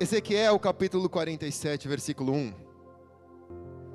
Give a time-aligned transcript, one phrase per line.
[0.00, 2.54] Ezequiel capítulo 47, versículo 1.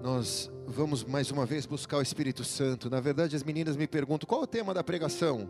[0.01, 2.89] Nós vamos mais uma vez buscar o Espírito Santo.
[2.89, 5.47] Na verdade, as meninas me perguntam qual é o tema da pregação.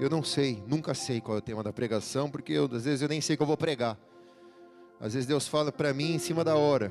[0.00, 3.02] Eu não sei, nunca sei qual é o tema da pregação, porque eu, às vezes
[3.02, 3.98] eu nem sei o que eu vou pregar.
[4.98, 6.90] Às vezes Deus fala para mim em cima da hora.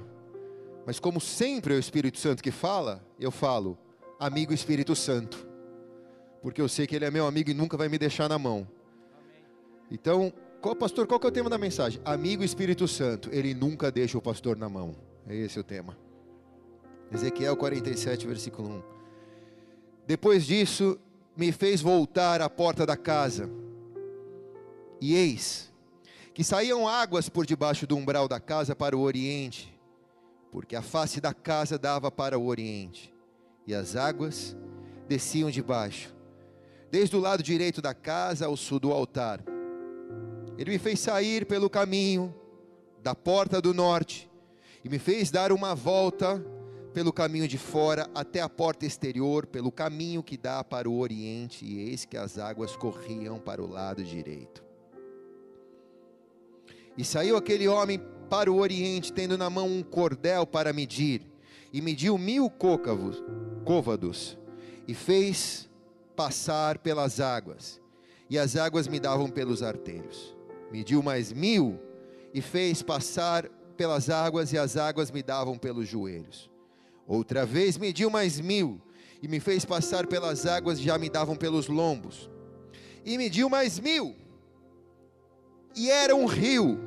[0.86, 3.80] Mas como sempre é o Espírito Santo que fala, eu falo,
[4.20, 5.48] amigo Espírito Santo.
[6.40, 8.68] Porque eu sei que ele é meu amigo e nunca vai me deixar na mão.
[9.90, 10.32] Então,
[10.66, 12.02] qual, pastor, qual que é o tema da mensagem?
[12.04, 14.96] Amigo Espírito Santo, ele nunca deixa o pastor na mão.
[15.28, 15.96] É esse o tema.
[17.14, 18.84] Ezequiel 47, versículo 1.
[20.08, 21.00] Depois disso,
[21.38, 23.48] me fez voltar à porta da casa.
[25.00, 25.72] E eis
[26.34, 29.72] que saíam águas por debaixo do umbral da casa para o oriente,
[30.52, 33.14] porque a face da casa dava para o oriente,
[33.68, 34.58] e as águas
[35.08, 36.12] desciam de baixo,
[36.90, 39.54] desde o lado direito da casa ao sul do altar.
[40.58, 42.34] Ele me fez sair pelo caminho
[43.04, 44.30] da porta do norte
[44.84, 46.44] e me fez dar uma volta
[46.94, 51.66] pelo caminho de fora até a porta exterior, pelo caminho que dá para o oriente,
[51.66, 54.64] e eis que as águas corriam para o lado direito.
[56.98, 61.22] E saiu aquele homem para o oriente, tendo na mão um cordel para medir,
[61.74, 63.22] e mediu mil côcavos,
[63.66, 64.38] côvados,
[64.88, 65.70] e fez
[66.16, 67.82] passar pelas águas,
[68.30, 70.35] e as águas me davam pelos arteiros.
[70.76, 71.80] Mediu mais mil,
[72.34, 76.52] e fez passar pelas águas, e as águas me davam pelos joelhos.
[77.08, 78.82] Outra vez mediu mais mil,
[79.24, 82.30] e me fez passar pelas águas, já me davam pelos lombos.
[83.06, 84.18] E mediu mais mil,
[85.74, 86.78] e era um rio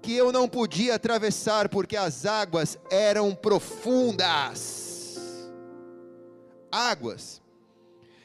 [0.00, 4.96] que eu não podia atravessar, porque as águas eram profundas.
[6.72, 7.42] Águas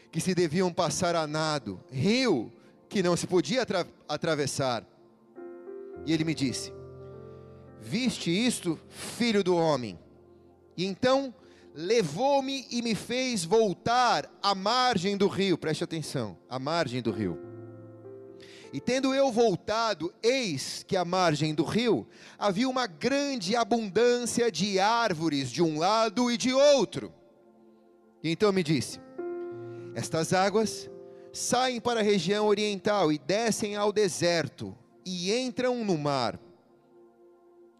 [0.09, 2.49] que se deviam passar a nado, rio
[2.89, 4.83] que não se podia atra atravessar.
[6.05, 6.73] E ele me disse:
[7.79, 9.97] Viste isto, filho do homem?
[10.75, 11.33] E então
[11.73, 17.39] levou-me e me fez voltar à margem do rio, preste atenção, à margem do rio.
[18.71, 22.07] E tendo eu voltado, eis que à margem do rio
[22.37, 27.11] havia uma grande abundância de árvores de um lado e de outro.
[28.23, 28.99] E então me disse:
[29.95, 30.89] Estas águas
[31.31, 34.75] saem para a região oriental e descem ao deserto
[35.05, 36.39] e entram no mar.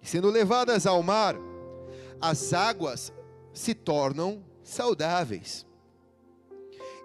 [0.02, 1.36] E sendo levadas ao mar,
[2.22, 3.12] as águas
[3.54, 5.66] se tornam saudáveis.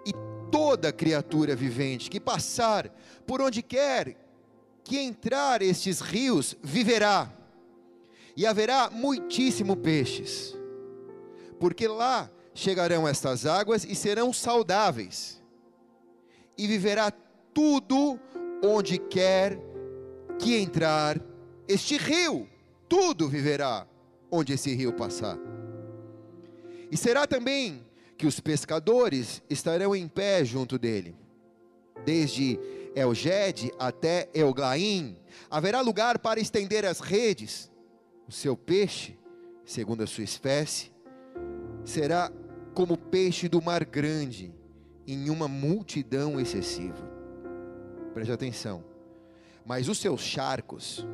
[0.05, 0.11] E
[0.51, 2.89] toda criatura vivente que passar
[3.25, 4.17] por onde quer
[4.83, 7.31] que entrar estes rios viverá,
[8.37, 10.55] e haverá muitíssimo peixes,
[11.59, 15.41] porque lá chegarão estas águas e serão saudáveis,
[16.57, 17.11] e viverá
[17.53, 18.19] tudo
[18.63, 19.59] onde quer
[20.39, 21.21] que entrar
[21.67, 22.47] este rio,
[22.87, 23.87] tudo viverá
[24.31, 25.37] onde esse rio passar.
[26.91, 27.85] E será também
[28.17, 31.15] que os pescadores estarão em pé junto dele,
[32.05, 32.59] desde
[32.95, 35.17] Elgede até Euglaim,
[35.49, 37.69] haverá lugar para estender as redes.
[38.27, 39.17] O seu peixe,
[39.65, 40.91] segundo a sua espécie,
[41.83, 42.31] será
[42.73, 44.53] como peixe do mar grande,
[45.07, 47.09] em uma multidão excessiva.
[48.13, 48.83] Preste atenção.
[49.65, 51.05] Mas os seus charcos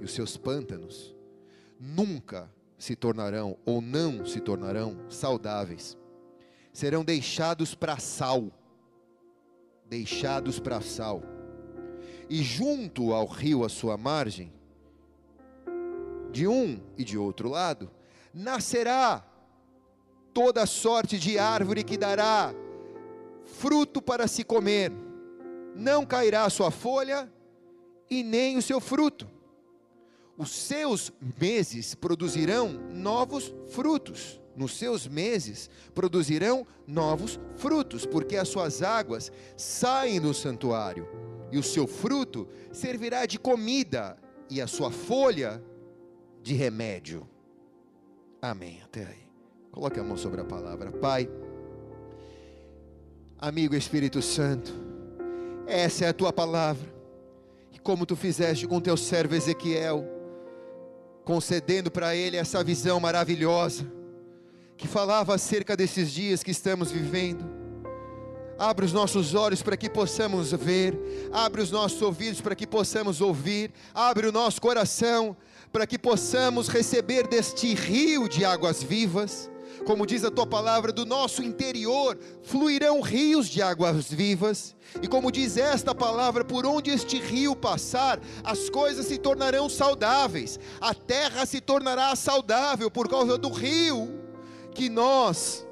[0.00, 1.14] e os seus pântanos
[1.78, 5.96] nunca se tornarão ou não se tornarão saudáveis.
[6.72, 8.52] Serão deixados para sal
[9.86, 11.22] deixados para sal.
[12.28, 14.52] E junto ao rio à sua margem,
[16.32, 17.90] de um e de outro lado,
[18.32, 19.24] nascerá
[20.32, 22.52] toda sorte de árvore que dará
[23.44, 24.92] fruto para se comer.
[25.74, 27.32] Não cairá a sua folha
[28.10, 29.28] e nem o seu fruto.
[30.36, 38.82] Os seus meses produzirão novos frutos nos seus meses produzirão novos frutos, porque as suas
[38.82, 41.08] águas saem do santuário,
[41.50, 44.16] e o seu fruto servirá de comida,
[44.48, 45.62] e a sua folha
[46.42, 47.28] de remédio.
[48.40, 48.80] Amém.
[48.84, 49.24] Até aí.
[49.72, 50.92] Coloque a mão sobre a palavra.
[50.92, 51.28] Pai,
[53.46, 54.72] amigo Espírito Santo,
[55.66, 56.88] essa é a tua palavra,
[57.70, 60.02] e como tu fizeste com teu servo Ezequiel,
[61.26, 63.86] concedendo para ele essa visão maravilhosa
[64.78, 67.44] que falava acerca desses dias que estamos vivendo.
[68.58, 70.98] Abre os nossos olhos para que possamos ver,
[71.30, 75.36] abre os nossos ouvidos para que possamos ouvir, abre o nosso coração
[75.70, 79.50] para que possamos receber deste rio de águas vivas,
[79.84, 84.74] Como diz a tua palavra, do nosso interior fluirão rios de águas vivas.
[85.02, 90.58] E como diz esta palavra, por onde este rio passar, as coisas se tornarão saudáveis,
[90.80, 94.08] a terra se tornará saudável por causa do rio,
[94.74, 95.66] que nós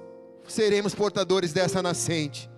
[0.47, 2.50] seremos portadores dessa nascente.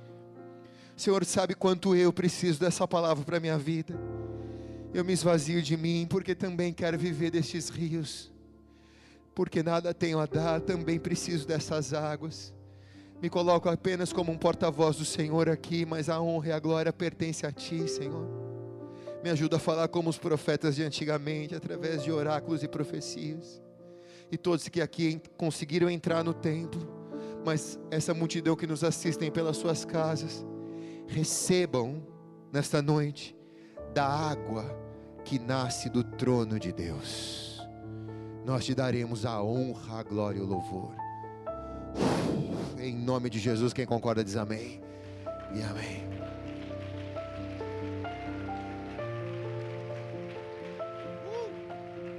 [0.97, 3.99] Senhor, sabe quanto eu preciso dessa palavra para minha vida.
[4.93, 8.34] Eu me esvazio de mim, porque também quero viver destes rios
[9.35, 12.55] porque nada tenho a dar, também preciso dessas águas.
[13.21, 16.93] Me coloco apenas como um porta-voz do Senhor aqui, mas a honra e a glória
[16.93, 18.29] pertencem a Ti, Senhor.
[19.23, 23.63] Me ajuda a falar como os profetas de antigamente, através de oráculos e profecias.
[24.31, 26.87] E todos que aqui conseguiram entrar no templo,
[27.45, 30.45] mas essa multidão que nos assistem pelas suas casas,
[31.07, 32.03] recebam
[32.53, 33.35] nesta noite
[33.95, 34.65] da água
[35.25, 37.44] que nasce do trono de Deus
[38.45, 40.95] nós te daremos a honra, a glória e o louvor.
[42.79, 44.83] Em nome de Jesus, quem concorda diz amém.
[45.55, 46.05] E amém.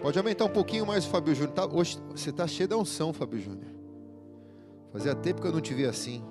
[0.01, 1.53] Pode aumentar um pouquinho mais o Fábio Júnior.
[1.53, 3.71] Tá, hoje você está cheio de unção, Fábio Júnior.
[4.91, 6.23] Fazia tempo que eu não te vi assim.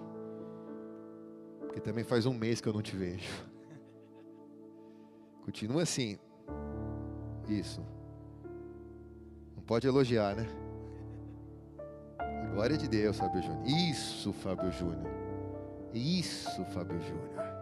[1.61, 3.31] Porque também faz um mês que eu não te vejo.
[5.45, 6.19] Continua assim.
[7.49, 7.81] Isso
[9.67, 10.47] pode elogiar, né?
[12.53, 13.67] Glória de Deus, Fábio Júnior.
[13.67, 15.13] Isso, Fábio Júnior.
[15.93, 17.55] Isso, Fábio Júnior.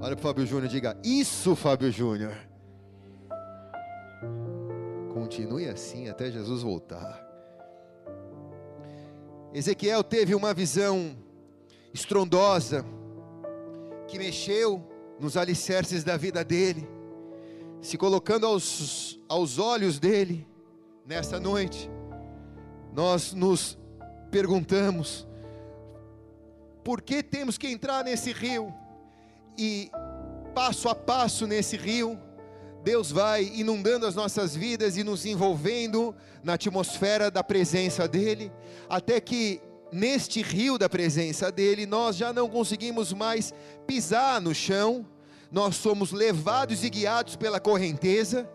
[0.00, 2.34] Olha para o Fábio Júnior e diga: Isso, Fábio Júnior.
[5.14, 7.24] Continue assim até Jesus voltar.
[9.54, 11.16] Ezequiel teve uma visão
[11.94, 12.84] estrondosa
[14.06, 14.86] que mexeu
[15.18, 16.86] nos alicerces da vida dele,
[17.80, 20.46] se colocando aos, aos olhos dele
[21.06, 21.88] nessa noite,
[22.92, 23.78] nós nos
[24.30, 25.26] perguntamos:
[26.84, 28.74] por que temos que entrar nesse rio?
[29.56, 29.90] E
[30.54, 32.18] passo a passo nesse rio,
[32.82, 38.52] Deus vai inundando as nossas vidas e nos envolvendo na atmosfera da presença dEle,
[38.88, 39.60] até que
[39.92, 43.54] neste rio da presença dEle nós já não conseguimos mais
[43.86, 45.06] pisar no chão,
[45.50, 48.48] nós somos levados e guiados pela correnteza,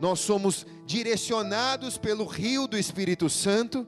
[0.00, 3.86] nós somos direcionados pelo rio do Espírito Santo,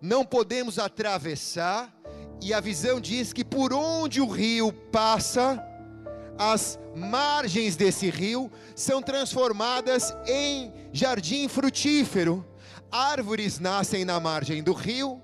[0.00, 1.92] não podemos atravessar,
[2.40, 5.62] e a visão diz que por onde o rio passa,
[6.38, 12.46] as margens desse rio são transformadas em jardim frutífero.
[12.90, 15.20] Árvores nascem na margem do rio,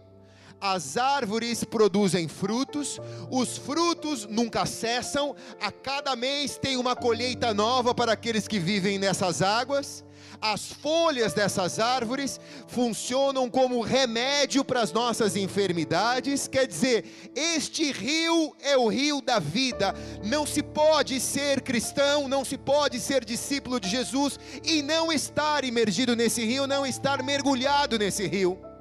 [0.66, 2.98] as árvores produzem frutos,
[3.30, 8.98] os frutos nunca cessam, a cada mês tem uma colheita nova para aqueles que vivem
[8.98, 10.02] nessas águas
[10.40, 16.46] as folhas dessas árvores funcionam como remédio para as nossas enfermidades.
[16.46, 19.94] Quer dizer, este rio é o rio da vida.
[20.22, 25.64] Não se pode ser cristão, não se pode ser discípulo de Jesus e não estar
[25.64, 28.73] imergido nesse rio, não estar mergulhado nesse rio.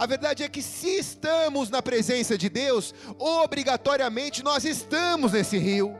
[0.00, 5.94] A verdade é que se estamos na presença de Deus, obrigatoriamente nós estamos nesse rio.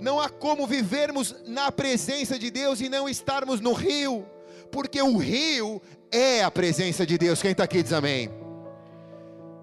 [0.00, 4.24] Não há como vivermos na presença de Deus e não estarmos no rio,
[4.72, 7.42] porque o rio é a presença de Deus.
[7.42, 8.30] Quem está aqui diz amém.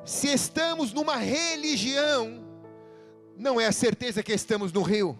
[0.05, 2.45] Se estamos numa religião,
[3.35, 5.17] não é a certeza que estamos no rio.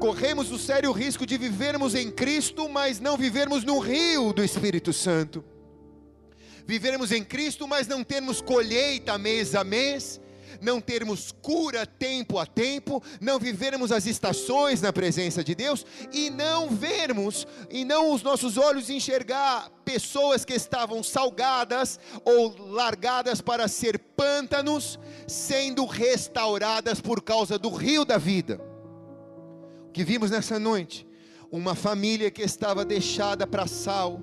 [0.00, 4.90] Corremos o sério risco de vivermos em Cristo, mas não vivermos no rio do Espírito
[4.90, 5.51] Santo.
[6.66, 10.20] Vivermos em Cristo, mas não termos colheita mês a mês,
[10.60, 16.30] não termos cura tempo a tempo, não vivermos as estações na presença de Deus e
[16.30, 23.66] não vermos e não os nossos olhos enxergar pessoas que estavam salgadas ou largadas para
[23.68, 28.60] ser pântanos, sendo restauradas por causa do rio da vida.
[29.88, 31.06] O que vimos nessa noite?
[31.50, 34.22] Uma família que estava deixada para sal,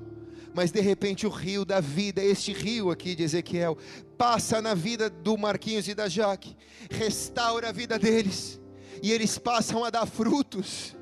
[0.53, 3.77] mas de repente o rio da vida, este rio aqui de Ezequiel,
[4.17, 6.55] passa na vida do Marquinhos e da Jaque,
[6.89, 8.59] restaura a vida deles,
[9.01, 10.95] e eles passam a dar frutos.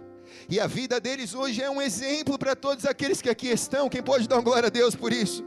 [0.50, 3.90] E a vida deles hoje é um exemplo para todos aqueles que aqui estão.
[3.90, 5.44] Quem pode dar glória a Deus por isso?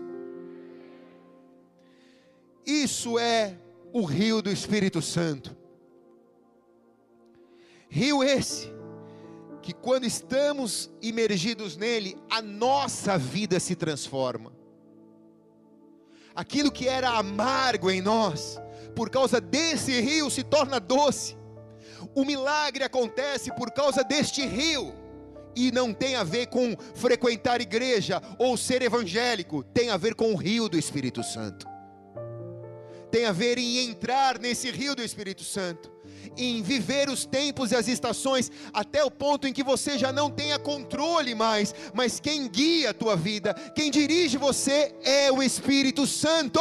[2.67, 3.57] Isso é
[3.93, 5.57] o rio do Espírito Santo.
[7.89, 8.71] Rio esse
[9.63, 14.53] que quando estamos imergidos nele, a nossa vida se transforma.
[16.35, 18.59] Aquilo que era amargo em nós,
[18.95, 21.37] por causa desse rio se torna doce.
[22.15, 24.95] O milagre acontece por causa deste rio.
[25.55, 30.33] E não tem a ver com frequentar igreja ou ser evangélico, tem a ver com
[30.33, 31.67] o rio do Espírito Santo.
[33.11, 35.91] Tem a ver em entrar nesse rio do Espírito Santo,
[36.37, 40.31] em viver os tempos e as estações até o ponto em que você já não
[40.31, 46.07] tenha controle mais, mas quem guia a tua vida, quem dirige você é o Espírito
[46.07, 46.61] Santo.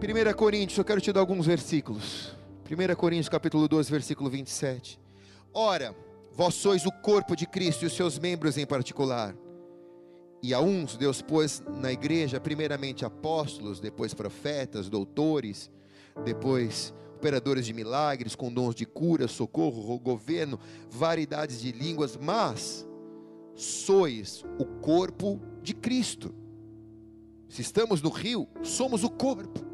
[0.00, 2.36] 1 Coríntios, eu quero te dar alguns versículos.
[2.70, 5.00] 1 Coríntios capítulo 12, versículo 27.
[5.52, 5.94] Ora,
[6.38, 9.34] vós sois o corpo de Cristo e os seus membros em particular.
[10.40, 15.68] E a uns Deus pôs na igreja, primeiramente apóstolos, depois profetas, doutores,
[16.24, 22.86] depois operadores de milagres, com dons de cura, socorro, governo, variedades de línguas, mas
[23.56, 26.32] sois o corpo de Cristo.
[27.48, 29.66] Se estamos no rio, somos o corpo.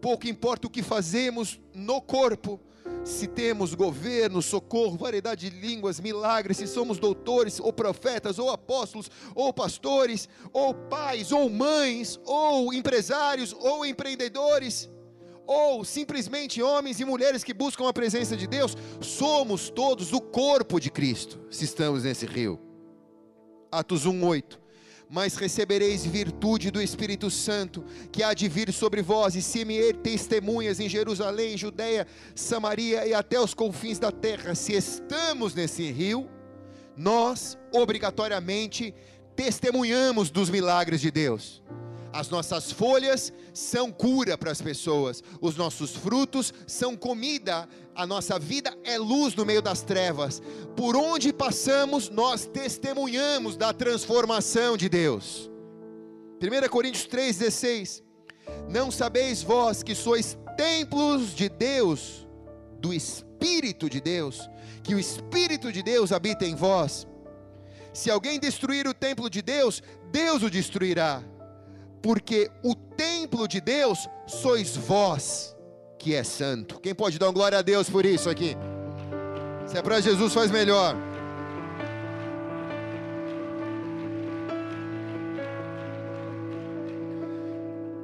[0.00, 2.60] Pouco importa o que fazemos no corpo,
[3.04, 9.10] se temos governo, socorro, variedade de línguas, milagres, se somos doutores, ou profetas, ou apóstolos,
[9.34, 14.90] ou pastores, ou pais, ou mães, ou empresários, ou empreendedores,
[15.46, 20.78] ou simplesmente homens e mulheres que buscam a presença de Deus, somos todos o corpo
[20.78, 22.60] de Cristo, se estamos nesse rio.
[23.72, 24.60] Atos 1:8
[25.10, 29.92] mas recebereis virtude do Espírito Santo, que há de vir sobre vós, e se me
[29.92, 34.54] testemunhas em Jerusalém, Judeia, Samaria e até os confins da terra.
[34.54, 36.30] Se estamos nesse rio,
[36.96, 38.94] nós obrigatoriamente
[39.34, 41.60] testemunhamos dos milagres de Deus.
[42.12, 48.38] As nossas folhas são cura para as pessoas, os nossos frutos são comida, a nossa
[48.38, 50.42] vida é luz no meio das trevas.
[50.76, 55.48] Por onde passamos, nós testemunhamos da transformação de Deus.
[56.42, 58.02] 1 Coríntios 3,16:
[58.68, 62.26] Não sabeis vós que sois templos de Deus,
[62.80, 64.50] do Espírito de Deus,
[64.82, 67.06] que o Espírito de Deus habita em vós.
[67.92, 71.22] Se alguém destruir o templo de Deus, Deus o destruirá
[72.02, 75.56] porque o templo de Deus sois vós,
[75.98, 76.80] que é santo.
[76.80, 78.56] Quem pode dar glória a Deus por isso aqui?
[79.66, 80.96] Se é para Jesus, faz melhor.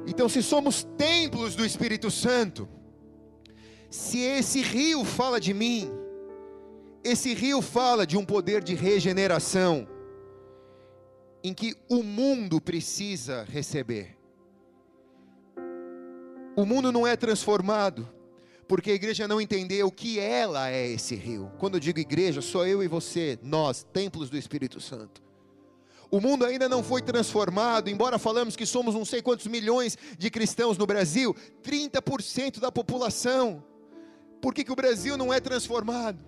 [0.05, 2.67] Então, se somos templos do Espírito Santo,
[3.89, 5.91] se esse rio fala de mim,
[7.03, 9.87] esse rio fala de um poder de regeneração,
[11.47, 14.17] em que o mundo precisa receber.
[16.57, 18.09] O mundo não é transformado
[18.67, 21.49] porque a igreja não entendeu que ela é esse rio.
[21.57, 25.23] Quando eu digo igreja, sou eu e você, nós, templos do Espírito Santo.
[26.11, 30.29] O mundo ainda não foi transformado, embora falamos que somos não sei quantos milhões de
[30.29, 33.63] cristãos no Brasil, 30% da população.
[34.41, 36.19] Por que, que o Brasil não é transformado?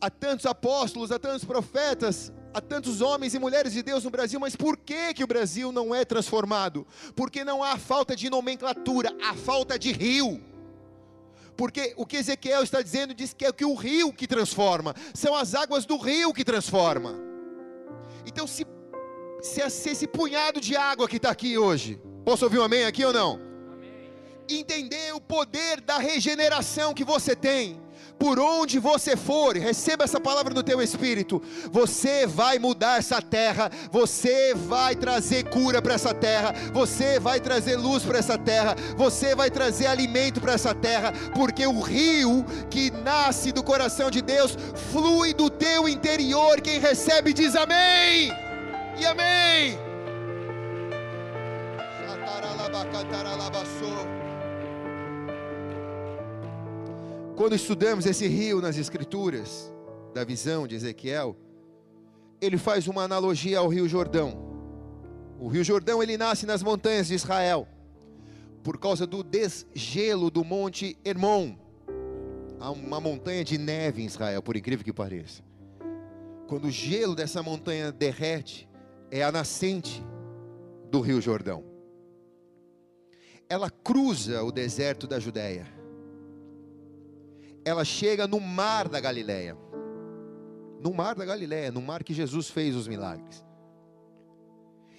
[0.00, 4.38] Há tantos apóstolos, há tantos profetas, há tantos homens e mulheres de Deus no Brasil,
[4.38, 6.86] mas por que, que o Brasil não é transformado?
[7.14, 10.40] Porque não há falta de nomenclatura, há falta de rio.
[11.56, 15.34] Porque o que Ezequiel está dizendo diz que é que o rio que transforma, são
[15.34, 17.18] as águas do rio que transforma.
[18.26, 18.66] Então, se,
[19.40, 23.04] se, se esse punhado de água que está aqui hoje, posso ouvir um amém aqui
[23.04, 23.34] ou não?
[23.72, 24.10] Amém.
[24.48, 27.80] Entender o poder da regeneração que você tem,
[28.22, 31.42] por onde você for, receba essa palavra no teu espírito.
[31.72, 37.74] Você vai mudar essa terra, você vai trazer cura para essa terra, você vai trazer
[37.74, 42.92] luz para essa terra, você vai trazer alimento para essa terra, porque o rio que
[42.92, 44.56] nasce do coração de Deus
[44.92, 46.60] flui do teu interior.
[46.60, 48.30] Quem recebe diz amém.
[49.00, 49.76] E amém.
[57.42, 59.74] Quando estudamos esse rio nas Escrituras,
[60.14, 61.36] da visão de Ezequiel,
[62.40, 64.38] ele faz uma analogia ao Rio Jordão.
[65.40, 67.66] O Rio Jordão ele nasce nas montanhas de Israel,
[68.62, 71.56] por causa do desgelo do Monte Hermon.
[72.60, 75.42] Há uma montanha de neve em Israel, por incrível que pareça.
[76.46, 78.68] Quando o gelo dessa montanha derrete,
[79.10, 80.00] é a nascente
[80.88, 81.64] do Rio Jordão.
[83.48, 85.81] Ela cruza o deserto da Judéia
[87.64, 89.56] ela chega no mar da Galileia.
[90.80, 93.44] No mar da Galileia, no mar que Jesus fez os milagres.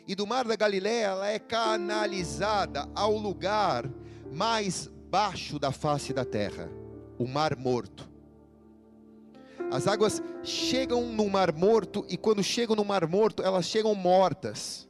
[0.08, 3.90] E do mar da Galileia ela é canalizada ao lugar
[4.32, 6.70] mais baixo da face da terra,
[7.18, 8.10] o Mar Morto.
[9.72, 14.88] As águas chegam no Mar Morto e quando chegam no Mar Morto, elas chegam mortas,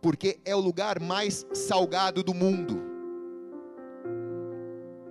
[0.00, 2.80] porque é o lugar mais salgado do mundo.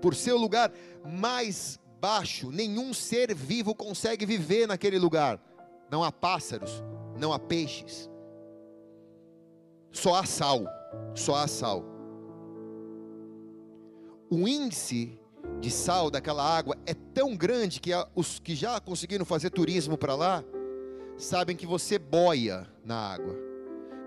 [0.01, 0.71] Por ser o lugar
[1.03, 5.39] mais baixo, nenhum ser vivo consegue viver naquele lugar.
[5.89, 6.83] não há pássaros,
[7.17, 8.09] não há peixes.
[9.91, 10.65] Só há sal,
[11.13, 11.83] só há sal.
[14.29, 15.17] O índice
[15.61, 20.15] de sal daquela água é tão grande que os que já conseguiram fazer turismo para
[20.15, 20.43] lá
[21.17, 23.35] sabem que você boia na água.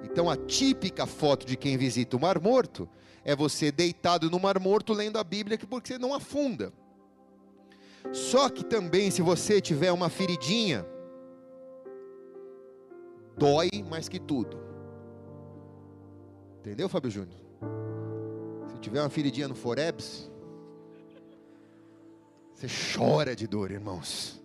[0.04, 2.88] Então a típica foto de quem visita o Mar Morto
[3.24, 6.72] é você deitado no Mar Morto lendo a Bíblia porque você não afunda.
[8.12, 10.86] Só que também se você tiver uma feridinha,
[13.36, 14.58] dói mais que tudo.
[16.60, 17.38] Entendeu, Fábio Júnior?
[18.72, 20.30] Se tiver uma feridinha no Forebs,
[22.52, 24.42] você chora de dor, irmãos.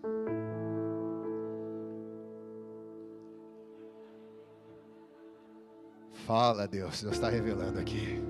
[6.26, 7.02] Fala, Deus.
[7.02, 8.22] Deus está revelando aqui.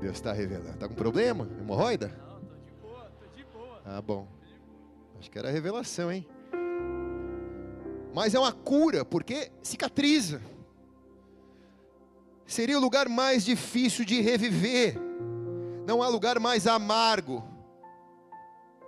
[0.00, 0.70] Deus está revelando.
[0.70, 1.48] Está com problema?
[1.60, 2.08] Hemorroida?
[2.28, 2.33] Não,
[3.84, 4.26] Ah, bom.
[5.18, 6.26] Acho que era revelação, hein?
[8.14, 10.40] Mas é uma cura, porque cicatriza.
[12.46, 14.96] Seria o lugar mais difícil de reviver.
[15.86, 17.42] Não há lugar mais amargo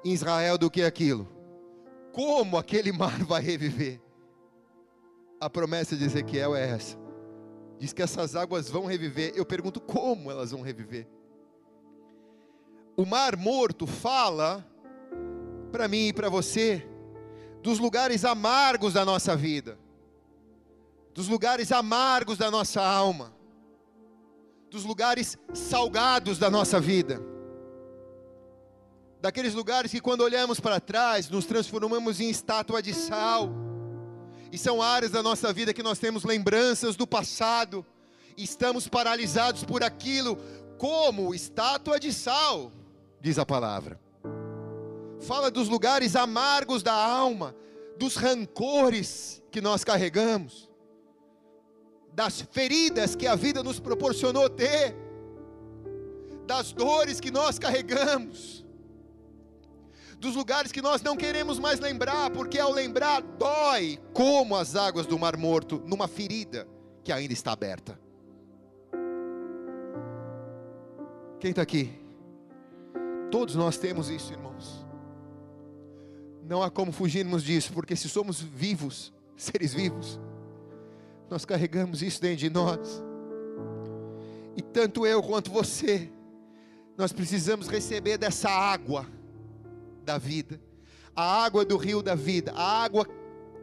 [0.05, 1.29] em Israel do que aquilo.
[2.13, 4.01] Como aquele mar vai reviver?
[5.41, 6.97] A promessa de Ezequiel é essa.
[7.79, 9.33] Diz que essas águas vão reviver.
[9.35, 11.07] Eu pergunto como elas vão reviver.
[12.97, 14.65] O mar morto fala
[15.77, 16.89] para mim e para você
[17.63, 19.79] dos lugares amargos da nossa vida,
[21.13, 23.35] dos lugares amargos da nossa alma,
[24.71, 27.21] dos lugares salgados da nossa vida
[29.21, 33.51] daqueles lugares que quando olhamos para trás nos transformamos em estátua de sal.
[34.53, 37.85] E são áreas da nossa vida que nós temos lembranças do passado,
[38.37, 40.39] estamos paralisados por aquilo,
[40.79, 42.73] como estátua de sal,
[43.21, 44.06] diz a palavra.
[45.21, 47.55] Fala dos lugares amargos da alma,
[47.99, 50.71] dos rancores que nós carregamos,
[52.13, 54.95] das feridas que a vida nos proporcionou ter,
[56.47, 58.67] das dores que nós carregamos
[60.19, 65.07] dos lugares que nós não queremos mais lembrar, porque ao lembrar dói, como as águas
[65.07, 66.67] do Mar Morto, numa ferida
[67.05, 67.99] que ainda está aberta.
[71.39, 71.93] Quem está aqui?
[73.31, 74.86] Todos nós temos isso, irmãos.
[76.49, 80.21] Não há como fugirmos disso, porque se somos vivos, seres vivos,
[81.29, 83.03] nós carregamos isso dentro de nós.
[84.57, 86.11] E tanto eu quanto você,
[86.97, 89.07] nós precisamos receber dessa água
[90.05, 90.61] da vida,
[91.15, 93.07] a água do rio da vida, a água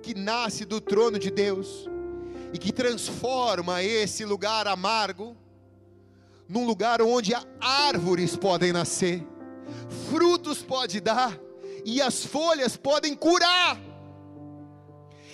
[0.02, 1.90] que nasce do trono de Deus
[2.52, 5.38] e que transforma esse lugar amargo
[6.50, 9.26] num lugar onde árvores podem nascer,
[10.10, 11.40] frutos pode dar
[11.86, 13.78] e as folhas podem curar.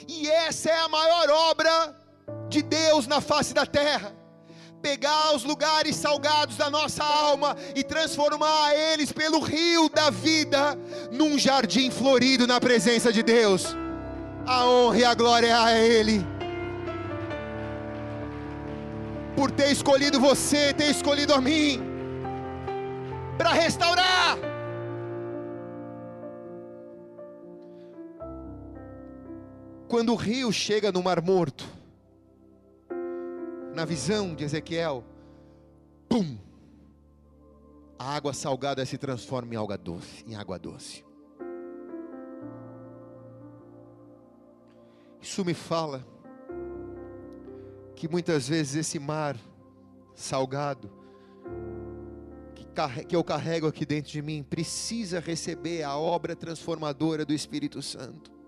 [0.08, 1.96] E essa é a maior obra
[2.48, 4.20] de Deus na face da terra
[4.82, 10.78] pegar os lugares salgados da nossa alma e transformar eles pelo rio da vida
[11.12, 13.76] num jardim florido na presença de Deus.
[14.46, 16.26] A honra e a glória é a Ele.
[19.36, 21.82] Por ter escolhido você, ter escolhido a mim,
[23.38, 24.49] para restaurar.
[29.90, 31.68] Quando o rio chega no Mar Morto,
[33.74, 35.04] na visão de Ezequiel,
[36.08, 36.38] pum,
[37.98, 41.04] a água salgada se transforma em água doce, em água doce.
[45.20, 46.06] Isso me fala
[47.96, 49.36] que muitas vezes esse mar
[50.14, 50.92] salgado
[53.08, 58.39] que eu carrego aqui dentro de mim precisa receber a obra transformadora do Espírito Santo.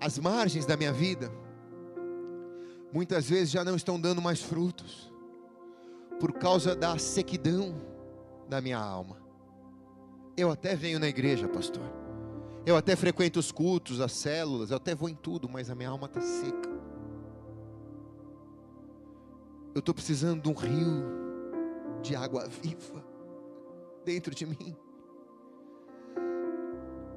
[0.00, 1.30] As margens da minha vida
[2.92, 5.12] muitas vezes já não estão dando mais frutos,
[6.20, 7.74] por causa da sequidão
[8.48, 9.16] da minha alma.
[10.36, 11.82] Eu até venho na igreja, pastor.
[12.64, 15.88] Eu até frequento os cultos, as células, eu até vou em tudo, mas a minha
[15.88, 16.70] alma está seca.
[19.74, 21.04] Eu estou precisando de um rio
[22.00, 23.04] de água viva
[24.04, 24.76] dentro de mim.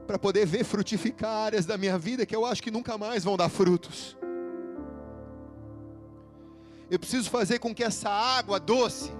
[0.08, 3.38] Para poder ver frutificar áreas da minha vida que eu acho que nunca mais vão
[3.38, 4.18] dar frutos.
[6.90, 9.12] Eu preciso fazer com que essa água doce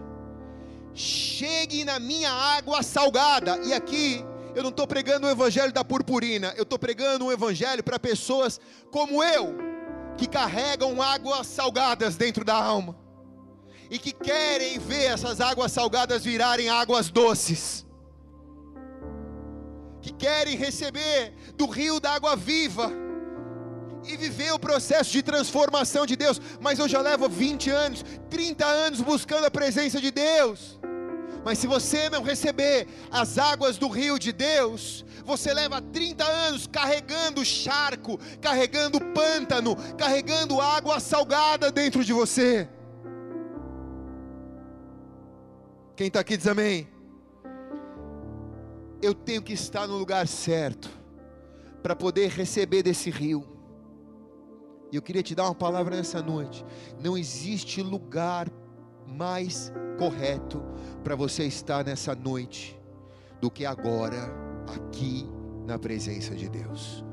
[0.94, 3.60] chegue na minha água salgada.
[3.66, 7.84] E aqui eu não estou pregando o evangelho da purpurina, eu estou pregando um evangelho
[7.84, 9.56] para pessoas como eu,
[10.18, 12.98] que carregam águas salgadas dentro da alma
[13.90, 17.86] e que querem ver essas águas salgadas virarem águas doces,
[20.18, 22.92] querem receber do rio da água viva
[24.06, 28.66] e viver o processo de transformação de Deus, mas eu já levo 20 anos, 30
[28.66, 30.80] anos buscando a presença de Deus.
[31.44, 36.68] Mas se você não receber as águas do rio de Deus, você leva 30 anos
[36.68, 42.68] carregando charco, carregando pântano, carregando água salgada dentro de você.
[45.96, 46.97] Quem está aqui diz amém.
[49.02, 50.90] Eu tenho que estar no lugar certo
[51.84, 53.46] para poder receber desse rio.
[54.92, 56.66] E eu queria te dar uma palavra nessa noite.
[57.04, 58.50] Não existe lugar
[59.06, 60.64] mais correto
[61.04, 62.80] para você estar nessa noite
[63.40, 64.34] do que agora,
[64.76, 65.30] aqui
[65.66, 67.04] na presença de Deus.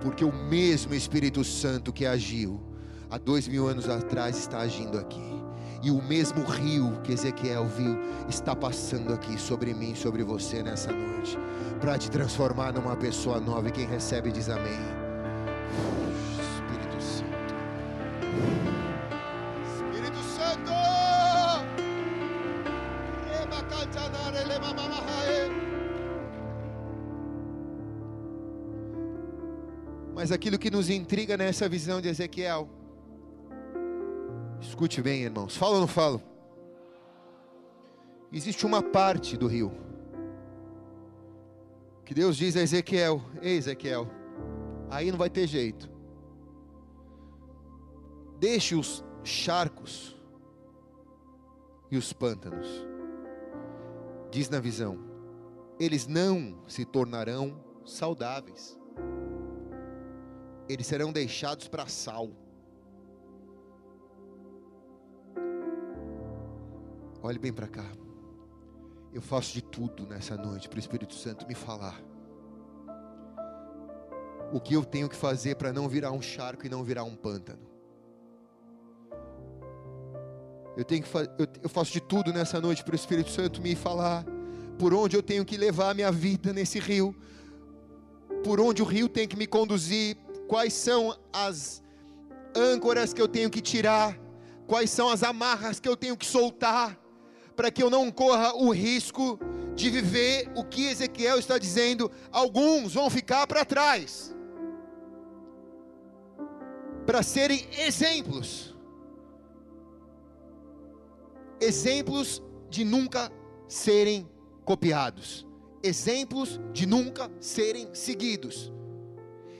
[0.00, 2.60] Porque o mesmo Espírito Santo que agiu
[3.08, 5.45] há dois mil anos atrás está agindo aqui.
[5.86, 7.96] E o mesmo rio que Ezequiel viu
[8.28, 11.38] está passando aqui sobre mim, sobre você nessa noite,
[11.80, 13.68] para te transformar numa pessoa nova.
[13.68, 14.80] E quem recebe diz amém.
[16.40, 17.54] Espírito Santo.
[19.76, 20.72] Espírito Santo.
[30.16, 32.68] Mas aquilo que nos intriga nessa visão de Ezequiel,
[34.76, 36.20] escute bem, irmãos, falo ou não falo?
[38.30, 39.72] Existe uma parte do rio
[42.04, 44.06] que Deus diz a Ezequiel: Ei, Ezequiel,
[44.90, 45.88] aí não vai ter jeito.
[48.38, 50.14] Deixe os charcos
[51.90, 52.68] e os pântanos.
[54.30, 54.98] Diz na visão:
[55.80, 58.78] eles não se tornarão saudáveis,
[60.68, 62.30] eles serão deixados para sal.
[67.26, 67.84] Olhe bem para cá.
[69.12, 72.00] Eu faço de tudo nessa noite para o Espírito Santo me falar.
[74.52, 77.16] O que eu tenho que fazer para não virar um charco e não virar um
[77.16, 77.66] pântano.
[80.76, 83.74] Eu, tenho que eu, eu faço de tudo nessa noite para o Espírito Santo me
[83.74, 84.24] falar
[84.78, 87.12] por onde eu tenho que levar a minha vida nesse rio,
[88.44, 91.82] por onde o rio tem que me conduzir, quais são as
[92.54, 94.16] âncoras que eu tenho que tirar,
[94.64, 96.96] quais são as amarras que eu tenho que soltar,
[97.56, 99.40] para que eu não corra o risco
[99.74, 104.34] de viver o que Ezequiel está dizendo, alguns vão ficar para trás,
[107.06, 108.74] para serem exemplos.
[111.58, 113.32] Exemplos de nunca
[113.66, 114.28] serem
[114.64, 115.46] copiados,
[115.82, 118.70] exemplos de nunca serem seguidos,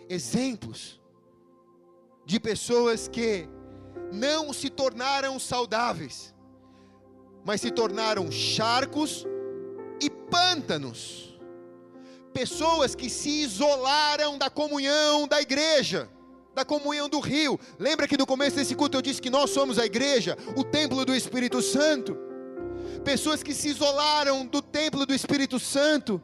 [0.09, 1.01] exemplos
[2.27, 3.49] de pessoas que
[4.13, 6.35] não se tornaram saudáveis,
[7.47, 9.25] mas se tornaram charcos
[10.01, 11.39] e pântanos,
[12.35, 16.11] pessoas que se isolaram da comunhão da igreja
[16.53, 17.61] da comunhão do rio.
[17.79, 21.05] Lembra que no começo desse culto eu disse que nós somos a igreja, o templo
[21.05, 22.17] do Espírito Santo.
[23.05, 26.21] Pessoas que se isolaram do templo do Espírito Santo,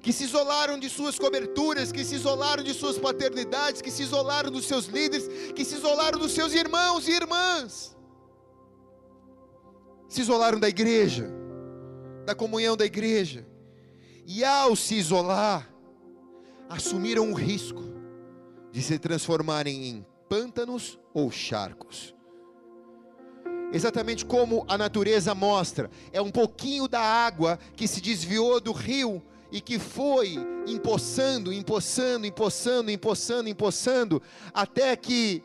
[0.00, 4.52] que se isolaram de suas coberturas, que se isolaram de suas paternidades, que se isolaram
[4.52, 7.96] dos seus líderes, que se isolaram dos seus irmãos e irmãs.
[10.12, 11.26] Se isolaram da igreja,
[12.26, 13.46] da comunhão da igreja.
[14.26, 15.66] E ao se isolar,
[16.68, 17.82] assumiram o risco
[18.70, 22.14] de se transformarem em pântanos ou charcos.
[23.72, 29.22] Exatamente como a natureza mostra, é um pouquinho da água que se desviou do rio
[29.50, 34.22] e que foi empoçando, empoçando, empoçando, empoçando, empoçando,
[34.52, 35.42] até que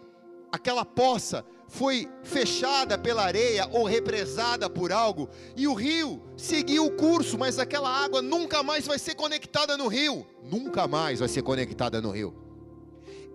[0.52, 6.92] aquela poça foi fechada pela areia ou represada por algo, e o rio seguiu o
[6.92, 11.42] curso, mas aquela água nunca mais vai ser conectada no rio, nunca mais vai ser
[11.42, 12.34] conectada no rio.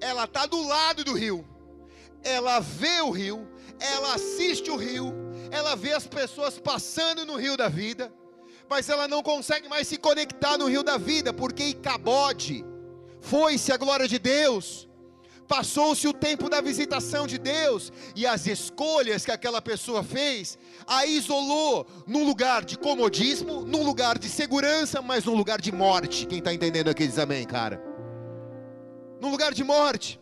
[0.00, 1.46] Ela está do lado do rio,
[2.24, 3.46] ela vê o rio,
[3.78, 5.12] ela assiste o rio,
[5.50, 8.12] ela vê as pessoas passando no rio da vida,
[8.68, 12.64] mas ela não consegue mais se conectar no rio da vida, porque Icabode,
[13.20, 14.88] foi-se a glória de Deus,
[15.48, 21.06] passou-se o tempo da visitação de Deus, e as escolhas que aquela pessoa fez, a
[21.06, 26.26] isolou num lugar de comodismo, num lugar de segurança, mas num lugar de morte.
[26.26, 27.92] Quem está entendendo aqui diz amém, cara
[29.22, 30.20] num lugar de morte.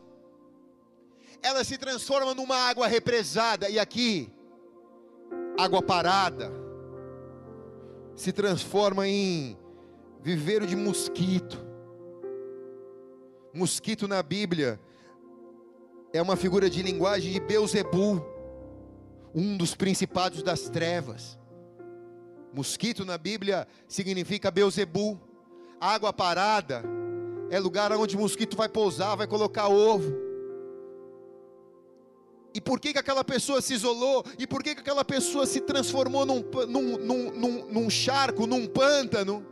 [1.42, 4.30] Ela se transforma numa água represada, e aqui,
[5.58, 6.52] água parada,
[8.14, 9.56] se transforma em
[10.22, 11.58] viveiro de mosquito.
[13.54, 14.78] Mosquito na Bíblia
[16.12, 18.24] é uma figura de linguagem de Beuzebu,
[19.34, 21.38] um dos principados das trevas.
[22.52, 25.20] Mosquito na Bíblia significa Beuzebu.
[25.80, 26.82] Água parada
[27.48, 30.12] é lugar onde o mosquito vai pousar, vai colocar ovo.
[32.52, 34.24] E por que, que aquela pessoa se isolou?
[34.36, 38.66] E por que, que aquela pessoa se transformou num, num, num, num, num charco, num
[38.66, 39.46] pântano?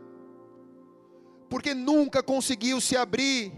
[1.49, 3.53] Porque nunca conseguiu se abrir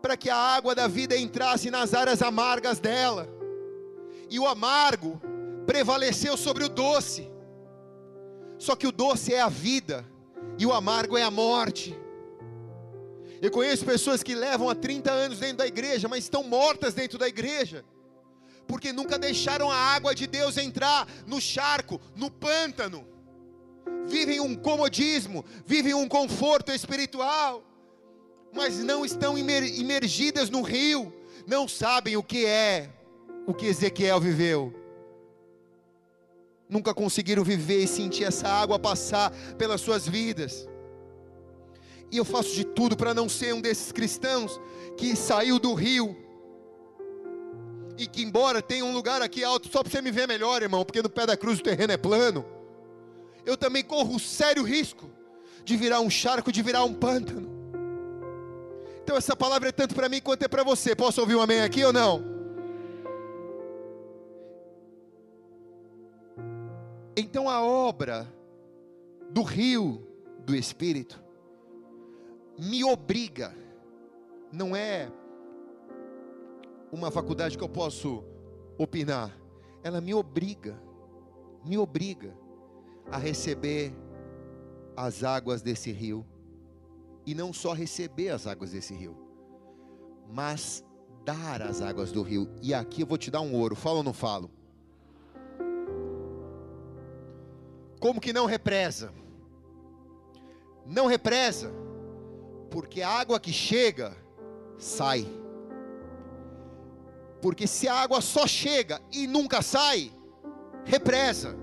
[0.00, 3.28] para que a água da vida entrasse nas áreas amargas dela.
[4.28, 5.20] E o amargo
[5.66, 7.30] prevaleceu sobre o doce.
[8.58, 10.04] Só que o doce é a vida
[10.58, 11.98] e o amargo é a morte.
[13.40, 17.18] Eu conheço pessoas que levam há 30 anos dentro da igreja, mas estão mortas dentro
[17.18, 17.82] da igreja,
[18.66, 23.06] porque nunca deixaram a água de Deus entrar no charco, no pântano.
[24.06, 27.64] Vivem um comodismo, vivem um conforto espiritual,
[28.52, 31.12] mas não estão imergidas no rio,
[31.46, 32.90] não sabem o que é
[33.46, 34.74] o que Ezequiel viveu.
[36.68, 40.68] Nunca conseguiram viver e sentir essa água passar pelas suas vidas.
[42.12, 44.60] E eu faço de tudo para não ser um desses cristãos
[44.96, 46.16] que saiu do rio.
[47.98, 50.84] E que, embora tenha um lugar aqui alto, só para você me ver melhor, irmão,
[50.84, 52.44] porque no pé da cruz o terreno é plano.
[53.44, 55.10] Eu também corro sério risco
[55.64, 57.49] de virar um charco, de virar um pântano.
[59.02, 60.94] Então essa palavra é tanto para mim quanto é para você.
[60.94, 62.24] Posso ouvir um amém aqui ou não?
[67.16, 68.32] Então a obra
[69.30, 70.06] do rio
[70.44, 71.22] do Espírito
[72.58, 73.54] me obriga,
[74.52, 75.10] não é
[76.92, 78.24] uma faculdade que eu posso
[78.76, 79.36] opinar,
[79.82, 80.80] ela me obriga,
[81.64, 82.34] me obriga
[83.10, 83.94] a receber
[84.96, 86.26] as águas desse rio,
[87.26, 89.16] e não só receber as águas desse rio,
[90.32, 90.84] mas
[91.24, 92.48] dar as águas do rio.
[92.62, 94.50] E aqui eu vou te dar um ouro, falo ou não falo?
[98.00, 99.12] Como que não represa?
[100.86, 101.70] Não represa
[102.70, 104.16] porque a água que chega,
[104.78, 105.26] sai.
[107.42, 110.12] Porque se a água só chega e nunca sai,
[110.84, 111.56] represa.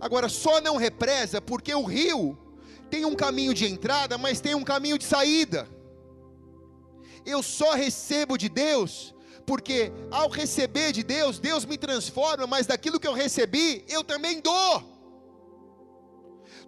[0.00, 2.36] Agora, só não represa porque o rio
[2.90, 5.68] tem um caminho de entrada, mas tem um caminho de saída.
[7.24, 9.14] Eu só recebo de Deus,
[9.46, 14.40] porque ao receber de Deus, Deus me transforma, mas daquilo que eu recebi, eu também
[14.40, 14.94] dou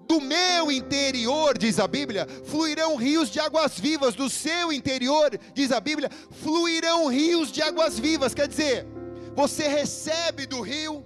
[0.06, 5.72] do meu interior, diz a Bíblia, fluirão rios de águas vivas, do seu interior, diz
[5.72, 8.32] a Bíblia, fluirão rios de águas vivas.
[8.32, 8.86] Quer dizer,
[9.34, 11.04] você recebe do rio,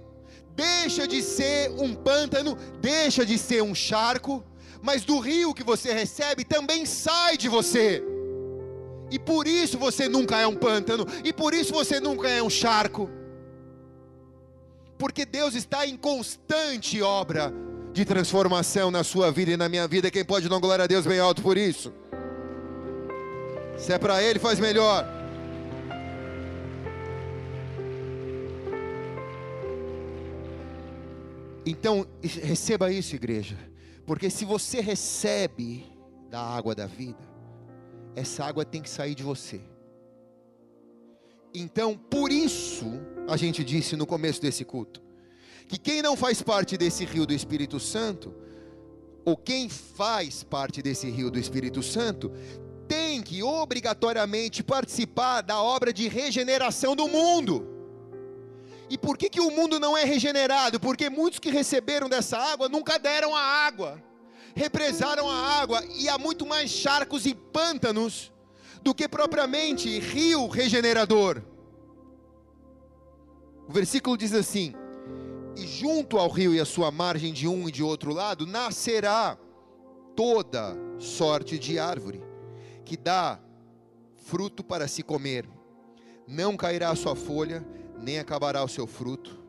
[0.55, 4.43] deixa de ser um pântano, deixa de ser um charco,
[4.81, 8.03] mas do rio que você recebe também sai de você.
[9.09, 12.49] E por isso você nunca é um pântano, e por isso você nunca é um
[12.49, 13.09] charco.
[14.97, 17.53] Porque Deus está em constante obra
[17.91, 20.09] de transformação na sua vida e na minha vida.
[20.09, 21.91] Quem pode dar glória a Deus bem alto por isso?
[23.77, 25.05] Se é para Ele, faz melhor.
[31.65, 33.57] Então, receba isso, igreja,
[34.11, 35.85] porque se você recebe
[36.29, 37.23] da água da vida,
[38.13, 39.61] essa água tem que sair de você.
[41.53, 42.87] Então, por isso,
[43.25, 45.01] a gente disse no começo desse culto,
[45.65, 48.35] que quem não faz parte desse rio do Espírito Santo,
[49.23, 52.33] ou quem faz parte desse rio do Espírito Santo,
[52.89, 57.80] tem que obrigatoriamente participar da obra de regeneração do mundo.
[58.91, 60.77] E por que, que o mundo não é regenerado?
[60.77, 64.03] Porque muitos que receberam dessa água nunca deram a água,
[64.53, 68.33] represaram a água, e há muito mais charcos e pântanos
[68.81, 71.41] do que propriamente rio regenerador.
[73.65, 74.73] O versículo diz assim:
[75.55, 79.37] e junto ao rio e a sua margem de um e de outro lado, nascerá
[80.17, 82.21] toda sorte de árvore,
[82.83, 83.39] que dá
[84.17, 85.49] fruto para se comer.
[86.27, 87.65] Não cairá a sua folha,
[88.01, 89.39] nem acabará o seu fruto.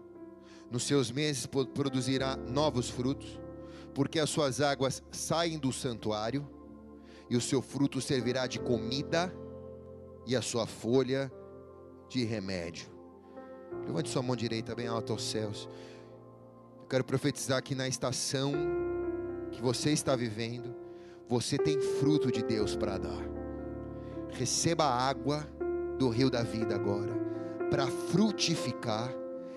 [0.70, 3.38] Nos seus meses produzirá novos frutos,
[3.94, 6.48] porque as suas águas saem do santuário,
[7.28, 9.34] e o seu fruto servirá de comida,
[10.26, 11.32] e a sua folha
[12.08, 12.86] de remédio.
[13.86, 15.68] Levante sua mão direita bem alta aos céus
[16.92, 18.52] quero profetizar que na estação
[19.50, 20.74] que você está vivendo,
[21.26, 23.24] você tem fruto de Deus para dar.
[24.28, 25.48] Receba a água
[25.98, 27.10] do rio da vida agora,
[27.72, 29.11] para frutificar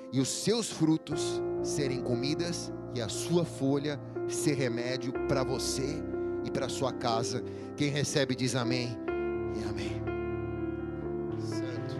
[0.09, 3.99] e os seus frutos serem comidas e a sua folha
[4.29, 6.01] ser remédio para você
[6.45, 7.43] e para sua casa.
[7.75, 8.97] Quem recebe diz amém
[9.59, 10.01] e amém.
[11.45, 11.97] Santo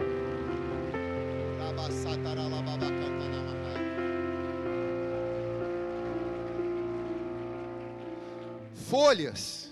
[8.88, 9.70] Folhas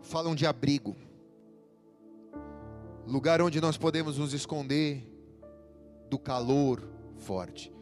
[0.00, 0.94] falam de abrigo,
[3.04, 5.13] lugar onde nós podemos nos esconder,
[6.08, 6.82] do calor
[7.18, 7.72] forte.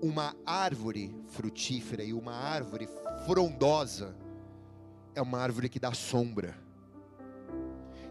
[0.00, 2.88] Uma árvore frutífera e uma árvore
[3.24, 4.16] frondosa
[5.14, 6.56] é uma árvore que dá sombra.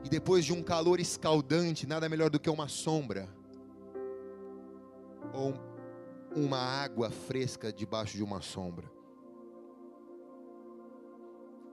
[0.03, 3.27] E depois de um calor escaldante, nada melhor do que uma sombra
[5.33, 5.53] ou
[6.35, 8.89] uma água fresca debaixo de uma sombra.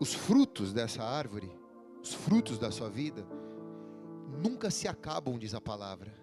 [0.00, 1.50] Os frutos dessa árvore,
[2.02, 3.26] os frutos da sua vida,
[4.42, 6.14] nunca se acabam, diz a palavra,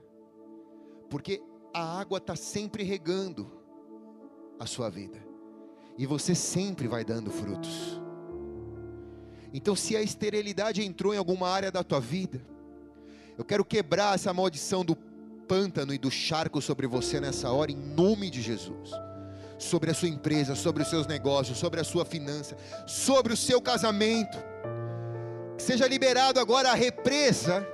[1.09, 1.41] porque
[1.75, 3.51] a água está sempre regando
[4.57, 5.21] a sua vida,
[5.97, 8.01] e você sempre vai dando frutos.
[9.53, 12.41] Então, se a esterilidade entrou em alguma área da tua vida,
[13.37, 17.75] eu quero quebrar essa maldição do pântano e do charco sobre você nessa hora, em
[17.75, 18.91] nome de Jesus.
[19.59, 22.55] Sobre a sua empresa, sobre os seus negócios, sobre a sua finança,
[22.87, 24.37] sobre o seu casamento.
[25.57, 27.67] Que seja liberado agora a represa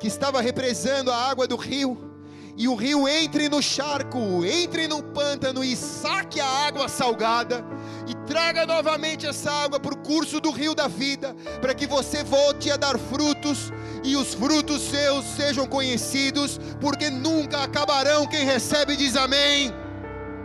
[0.00, 2.13] que estava represando a água do rio,
[2.56, 7.64] e o rio entre no charco, entre no pântano e saque a água salgada,
[8.06, 12.22] e traga novamente essa água para o curso do rio da vida, para que você
[12.22, 13.72] volte a dar frutos,
[14.04, 18.26] e os frutos seus sejam conhecidos, porque nunca acabarão.
[18.26, 19.72] Quem recebe diz amém,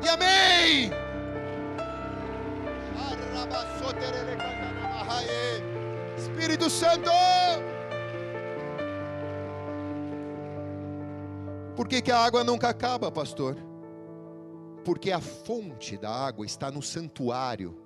[0.03, 0.91] e amém.
[6.17, 7.11] Espírito Santo.
[11.79, 13.55] Por que, que a água nunca acaba, pastor?
[14.83, 17.81] Porque a fonte da água está no santuário.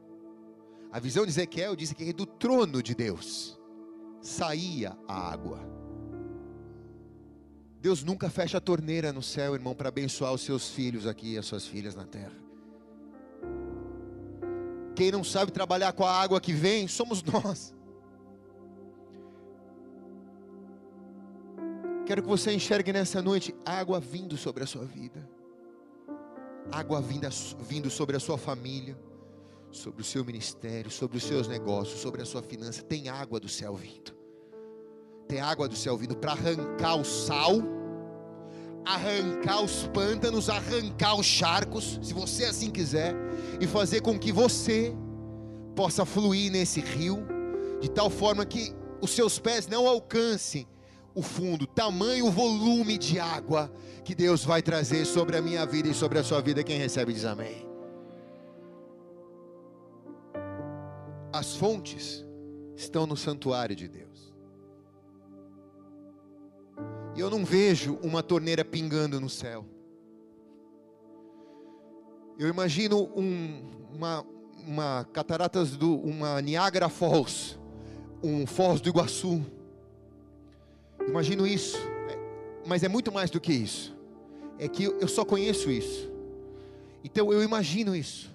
[0.91, 3.56] A visão de Ezequiel diz que do trono de Deus
[4.19, 5.60] saía a água.
[7.79, 11.38] Deus nunca fecha a torneira no céu, irmão, para abençoar os seus filhos aqui e
[11.38, 12.34] as suas filhas na terra.
[14.95, 17.75] Quem não sabe trabalhar com a água que vem, somos nós.
[22.06, 25.26] Quero que você enxergue nessa noite água vindo sobre a sua vida,
[26.70, 27.30] água vinda,
[27.62, 28.98] vindo sobre a sua família,
[29.72, 32.84] sobre o seu ministério, sobre os seus negócios, sobre a sua finança.
[32.84, 34.13] Tem água do céu vindo,
[35.30, 37.54] tem água do céu vindo para arrancar o sal,
[38.84, 43.16] arrancar os pântanos, arrancar os charcos, se você assim quiser,
[43.62, 44.94] e fazer com que você
[45.74, 47.26] possa fluir nesse rio,
[47.80, 50.68] de tal forma que os seus pés não alcancem
[51.15, 53.71] o fundo, tamanho, o volume de água
[54.04, 56.63] que Deus vai trazer sobre a minha vida e sobre a sua vida.
[56.63, 57.67] Quem recebe diz amém.
[61.32, 62.26] As fontes
[62.76, 64.34] estão no santuário de Deus.
[67.15, 69.65] E eu não vejo uma torneira pingando no céu.
[72.39, 74.26] Eu imagino um, uma,
[74.65, 77.60] uma cataratas do, uma Niagara Falls,
[78.23, 79.45] um Foz do Iguaçu
[81.08, 81.78] Imagino isso,
[82.10, 82.18] é,
[82.66, 83.96] mas é muito mais do que isso.
[84.58, 86.12] É que eu só conheço isso.
[87.04, 88.32] Então eu imagino isso,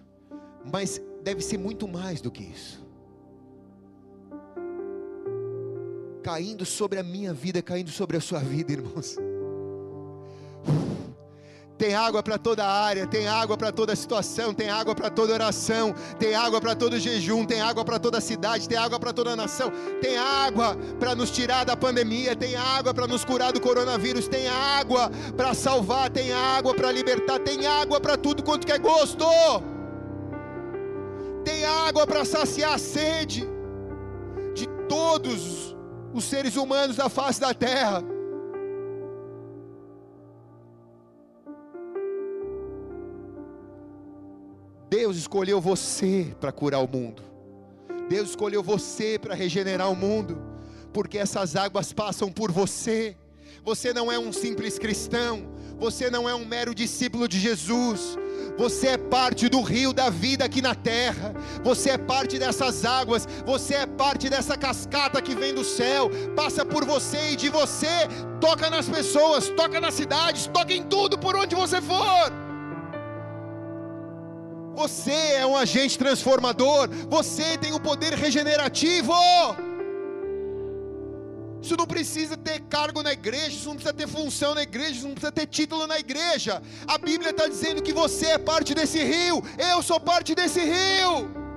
[0.70, 2.86] mas deve ser muito mais do que isso.
[6.22, 9.16] Caindo sobre a minha vida, caindo sobre a sua vida, irmãos.
[11.78, 15.94] Tem água para toda área, tem água para toda situação, tem água para toda oração,
[16.18, 19.70] tem água para todo jejum, tem água para toda cidade, tem água para toda nação,
[20.00, 24.48] tem água para nos tirar da pandemia, tem água para nos curar do coronavírus, tem
[24.48, 29.24] água para salvar, tem água para libertar, tem água para tudo quanto quer gosto.
[31.44, 33.48] Tem água para saciar a sede
[34.52, 35.76] de todos
[36.12, 38.02] os seres humanos da face da terra.
[44.88, 47.22] Deus escolheu você para curar o mundo.
[48.08, 50.40] Deus escolheu você para regenerar o mundo,
[50.92, 53.14] porque essas águas passam por você.
[53.64, 55.46] Você não é um simples cristão,
[55.78, 58.16] você não é um mero discípulo de Jesus.
[58.56, 61.34] Você é parte do rio da vida aqui na terra.
[61.62, 63.28] Você é parte dessas águas.
[63.44, 66.10] Você é parte dessa cascata que vem do céu.
[66.34, 67.86] Passa por você e de você.
[68.40, 72.47] Toca nas pessoas, toca nas cidades, toca em tudo por onde você for.
[74.78, 76.88] Você é um agente transformador.
[77.08, 79.12] Você tem o um poder regenerativo.
[81.60, 85.08] Isso não precisa ter cargo na igreja, isso não precisa ter função na igreja, isso
[85.08, 86.62] não precisa ter título na igreja.
[86.86, 91.47] A Bíblia está dizendo que você é parte desse rio, eu sou parte desse rio.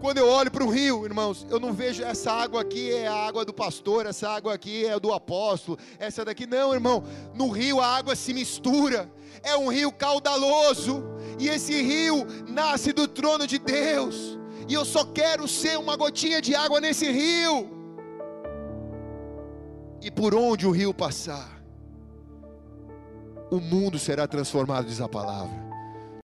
[0.00, 3.14] Quando eu olho para o rio, irmãos, eu não vejo essa água aqui é a
[3.14, 7.04] água do pastor, essa água aqui é do apóstolo, essa daqui não, irmão.
[7.34, 11.04] No rio a água se mistura, é um rio caudaloso,
[11.38, 16.40] e esse rio nasce do trono de Deus, e eu só quero ser uma gotinha
[16.40, 17.68] de água nesse rio.
[20.00, 21.62] E por onde o rio passar,
[23.50, 25.69] o mundo será transformado, diz a palavra.